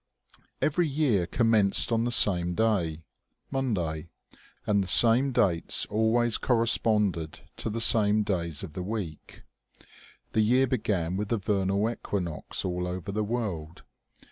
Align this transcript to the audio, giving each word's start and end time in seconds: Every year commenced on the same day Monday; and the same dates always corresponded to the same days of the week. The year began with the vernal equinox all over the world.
Every 0.63 0.87
year 0.87 1.27
commenced 1.27 1.91
on 1.91 2.05
the 2.05 2.11
same 2.11 2.55
day 2.55 3.03
Monday; 3.51 4.09
and 4.65 4.83
the 4.83 4.87
same 4.87 5.31
dates 5.31 5.85
always 5.91 6.39
corresponded 6.39 7.41
to 7.57 7.69
the 7.69 7.79
same 7.79 8.23
days 8.23 8.63
of 8.63 8.73
the 8.73 8.81
week. 8.81 9.43
The 10.31 10.41
year 10.41 10.65
began 10.65 11.17
with 11.17 11.27
the 11.29 11.37
vernal 11.37 11.87
equinox 11.87 12.65
all 12.65 12.87
over 12.87 13.11
the 13.11 13.23
world. 13.23 13.83